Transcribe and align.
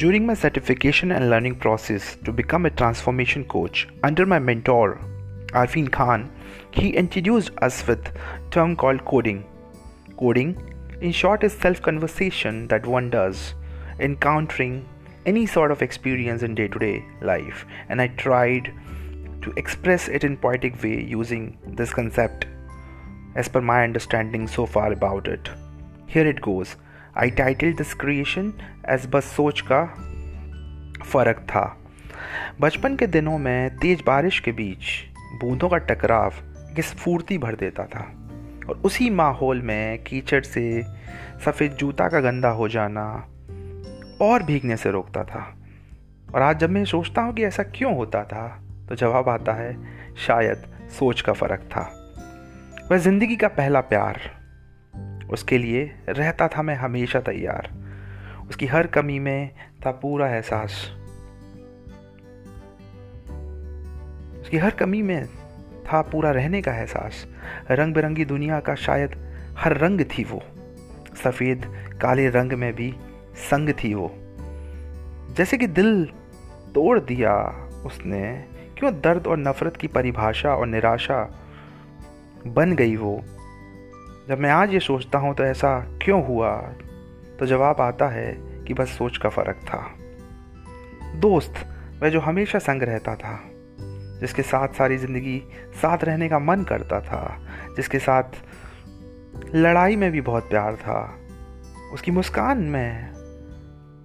During 0.00 0.24
my 0.24 0.32
certification 0.32 1.12
and 1.12 1.28
learning 1.28 1.56
process 1.56 2.16
to 2.24 2.32
become 2.32 2.64
a 2.64 2.70
transformation 2.70 3.44
coach 3.44 3.86
under 4.02 4.24
my 4.24 4.38
mentor 4.38 4.98
Arfin 5.48 5.92
Khan, 5.92 6.32
he 6.70 6.88
introduced 6.88 7.50
us 7.60 7.86
with 7.86 8.10
term 8.50 8.76
called 8.76 9.04
coding. 9.04 9.44
Coding, 10.16 10.56
in 11.02 11.12
short, 11.12 11.44
is 11.44 11.52
self-conversation 11.52 12.66
that 12.68 12.86
one 12.86 13.10
does, 13.10 13.52
encountering 13.98 14.88
any 15.26 15.44
sort 15.44 15.70
of 15.70 15.82
experience 15.82 16.42
in 16.42 16.54
day-to-day 16.54 17.04
life, 17.20 17.66
and 17.90 18.00
I 18.00 18.06
tried 18.06 18.72
to 19.42 19.52
express 19.58 20.08
it 20.08 20.24
in 20.24 20.38
poetic 20.38 20.82
way 20.82 21.04
using 21.04 21.58
this 21.66 21.92
concept 21.92 22.46
as 23.34 23.48
per 23.48 23.60
my 23.60 23.84
understanding 23.84 24.48
so 24.48 24.64
far 24.64 24.92
about 24.92 25.28
it. 25.28 25.50
Here 26.06 26.26
it 26.26 26.40
goes. 26.40 26.76
I 27.18 27.36
title 27.36 27.72
this 27.72 27.92
creation 27.94 28.52
as 28.92 29.06
बस 29.06 29.24
सोच 29.24 29.60
का 29.72 29.84
फ़र्क 31.04 31.36
था 31.36 31.78
बचपन 32.60 32.96
के 32.96 33.06
दिनों 33.06 33.38
में 33.38 33.76
तेज 33.76 34.02
बारिश 34.06 34.40
के 34.40 34.52
बीच 34.52 34.82
बूंदों 35.40 35.68
का 35.68 35.76
टकराव 35.76 36.32
एक 36.72 36.80
स्फूर्ति 36.80 37.38
भर 37.38 37.54
देता 37.54 37.84
था। 37.84 38.00
और 38.68 38.82
उसी 38.84 39.10
माहौल 39.10 39.62
में 39.62 40.04
कीचड़ 40.04 40.42
से 40.42 40.82
सफ़ेद 41.44 41.72
जूता 41.72 42.08
का 42.08 42.20
गंदा 42.20 42.48
हो 42.48 42.68
जाना 42.68 43.26
और 44.20 44.42
भीगने 44.42 44.76
से 44.76 44.90
रोकता 44.90 45.24
था। 45.24 45.56
और 46.34 46.42
आज 46.42 46.58
जब 46.58 46.70
मैं 46.70 46.84
सोचता 46.84 47.22
हूँ 47.22 47.34
कि 47.34 47.44
ऐसा 47.44 47.62
क्यों 47.62 47.96
होता 47.96 48.24
था 48.24 48.62
तो 48.88 48.94
जवाब 48.94 49.28
आता 49.28 49.52
है, 49.52 49.76
शायद 50.16 50.88
सोच 50.98 51.20
का 51.20 51.32
फ़र्क 51.32 51.60
था। 51.60 52.10
वह 52.90 52.98
ज़िंदगी 52.98 53.36
का 53.36 53.48
पहला 53.48 53.80
प्यार 53.80 54.39
उसके 55.32 55.58
लिए 55.58 55.94
रहता 56.08 56.48
था 56.48 56.62
मैं 56.62 56.74
हमेशा 56.74 57.20
तैयार। 57.20 57.70
उसकी 58.48 58.66
हर 58.66 58.86
कमी 58.86 59.18
में 59.18 59.50
था 59.86 59.90
पूरा 59.90 60.28
एहसास। 60.28 60.90
उसकी 64.40 64.56
हर 64.56 64.70
कमी 64.70 65.02
में 65.02 65.26
था 65.86 66.02
पूरा 66.02 66.30
रहने 66.30 66.62
का 66.62 66.72
एहसास। 66.72 67.26
रंग 67.70 67.94
बिरंगी 67.94 68.24
दुनिया 68.24 68.60
का 68.60 68.74
शायद 68.74 69.34
हर 69.58 69.76
रंग 69.76 70.00
थी 70.00 70.24
वो। 70.24 70.42
सफ़ेद, 71.24 71.88
काले 72.02 72.30
रंग 72.30 72.52
में 72.52 72.74
भी 72.74 72.94
संग 73.36 73.70
थी 73.70 73.94
वो। 73.94 74.14
जैसे 75.36 75.58
कि 75.58 75.66
दिल 75.66 76.04
तोड़ 76.74 77.00
दिया 77.00 77.34
उसने, 77.86 78.44
क्यों 78.78 78.92
दर्द 78.94 79.26
और 79.26 79.38
नफ़रत 79.38 79.76
की 79.76 79.86
परिभाषा 79.86 80.54
और 80.54 80.66
निराशा 80.66 81.38
बन 82.46 82.72
गई 82.72 82.96
वो? 82.96 83.24
जब 84.30 84.38
मैं 84.38 84.50
आज 84.50 84.72
ये 84.72 84.80
सोचता 84.80 85.18
हूँ 85.18 85.34
तो 85.34 85.44
ऐसा 85.44 85.98
क्यों 86.02 86.26
हुआ? 86.26 86.56
तो 87.38 87.46
जवाब 87.46 87.80
आता 87.80 88.08
है 88.08 88.32
कि 88.38 88.74
बस 88.74 88.88
सोच 88.88 89.18
का 89.18 89.28
फ़र्क 89.28 89.56
था। 89.56 89.94
दोस्त 91.16 91.54
वह 92.02 92.08
जो 92.08 92.20
हमेशा 92.20 92.58
संग 92.58 92.82
रहता 92.82 93.14
था, 93.14 93.40
जिसके 94.20 94.42
साथ 94.42 94.68
सारी 94.68 94.96
ज़िंदगी 94.96 95.42
साथ 95.82 96.04
रहने 96.04 96.28
का 96.28 96.38
मन 96.38 96.62
करता 96.62 97.00
था, 97.00 97.38
जिसके 97.76 97.98
साथ 97.98 98.22
लड़ाई 99.54 99.96
में 99.96 100.12
भी 100.12 100.20
बहुत 100.20 100.48
प्यार 100.50 100.76
था, 100.76 101.18
उसकी 101.92 102.10
मुस्कान 102.10 102.58
में 102.58 103.12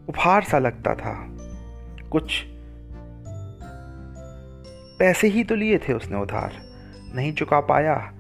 उपहार 0.10 0.44
सा 0.44 0.60
लगता 0.60 0.96
था। 0.96 1.28
कुछ 2.10 2.44
पैसे 5.00 5.28
ही 5.28 5.44
तो 5.44 5.56
लिए 5.56 5.78
थे 5.78 5.94
उसने 5.94 6.18
उधार, 6.18 6.54
नहीं 7.16 7.34
चुका 7.34 7.60
पाया, 7.60 8.14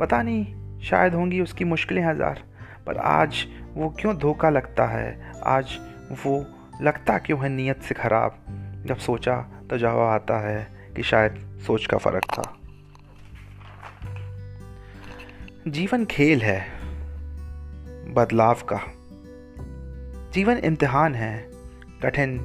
पता 0.00 0.22
नहीं 0.22 0.63
शायद 0.84 1.14
होंगी 1.14 1.40
उसकी 1.40 1.64
मुश्किलें 1.64 2.02
हज़ार, 2.02 2.42
पर 2.86 2.96
आज 2.96 3.44
वो 3.74 3.88
क्यों 4.00 4.16
धोखा 4.16 4.50
लगता 4.50 4.86
है? 4.86 5.32
आज 5.46 5.78
वो 6.24 6.46
लगता 6.82 7.18
क्यों 7.18 7.42
है 7.42 7.48
नीयत 7.48 7.82
से 7.82 7.94
ख़राब? 7.94 8.36
जब 8.86 8.96
सोचा 8.96 9.36
तो 9.70 9.78
जवाब 9.78 9.98
आता 9.98 10.38
है 10.48 10.92
कि 10.96 11.02
शायद 11.02 11.60
सोच 11.66 11.86
का 11.86 11.98
फ़र्क 11.98 12.24
था। 12.24 12.42
जीवन 15.68 16.04
खेल 16.04 16.42
है 16.42 16.60
बदलाव 18.14 18.54
का। 18.54 18.80
जीवन 20.32 20.56
इम्तिहान 20.56 21.14
है 21.14 21.50
कठिन 22.02 22.38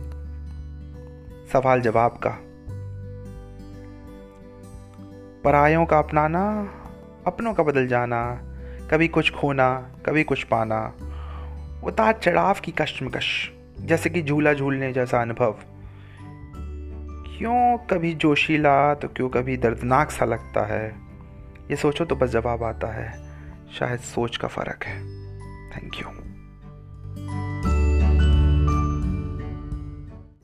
सवाल 1.53 1.81
जवाब 1.81 2.19
का। 2.25 2.37
परायों 5.43 5.85
का 5.85 5.99
अपनाना 5.99 6.43
अपनों 7.27 7.53
का 7.53 7.63
बदल 7.63 7.87
जाना, 7.87 8.41
कभी 8.91 9.07
कुछ 9.07 9.31
खोना, 9.31 9.91
कभी 10.05 10.23
कुछ 10.23 10.43
पाना 10.43 10.93
उतार 11.83 12.13
चढ़ाव 12.13 12.59
की 12.63 12.71
कश्मकश, 12.71 13.51
जैसे 13.79 14.09
कि 14.09 14.21
झूला 14.21 14.53
झूलने 14.53 14.93
जैसा 14.93 15.21
अनुभव। 15.21 15.55
क्यों 17.37 17.77
कभी 17.77 18.13
जोशीला 18.13 18.93
तो 18.93 19.07
क्यों 19.07 19.29
कभी 19.29 19.57
दर्दनाक 19.57 20.11
सा 20.11 20.25
लगता 20.25 20.65
है? 20.65 20.95
ये 21.71 21.75
सोचो 21.75 22.05
तो 22.05 22.15
बस 22.15 22.29
जवाब 22.29 22.63
आता 22.63 22.87
है, 22.87 23.11
शायद 23.79 23.99
सोच 23.99 24.37
का 24.37 24.47
फ़र्क 24.47 24.83
है। 24.83 24.99
Thank 25.71 25.95
you 25.95 26.28